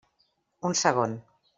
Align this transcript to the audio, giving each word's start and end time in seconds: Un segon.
Un 0.71 0.77
segon. 0.83 1.17